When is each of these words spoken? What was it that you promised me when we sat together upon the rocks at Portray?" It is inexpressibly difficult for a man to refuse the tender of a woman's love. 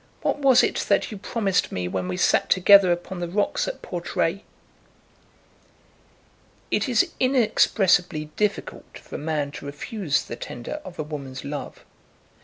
What 0.23 0.39
was 0.39 0.63
it 0.63 0.77
that 0.89 1.11
you 1.11 1.17
promised 1.19 1.71
me 1.71 1.87
when 1.87 2.07
we 2.07 2.17
sat 2.17 2.49
together 2.49 2.91
upon 2.91 3.19
the 3.19 3.27
rocks 3.27 3.67
at 3.67 3.83
Portray?" 3.83 4.43
It 6.71 6.89
is 6.89 7.11
inexpressibly 7.19 8.25
difficult 8.35 8.97
for 8.97 9.13
a 9.17 9.19
man 9.19 9.51
to 9.51 9.67
refuse 9.67 10.23
the 10.23 10.35
tender 10.35 10.81
of 10.83 10.97
a 10.97 11.03
woman's 11.03 11.45
love. 11.45 11.85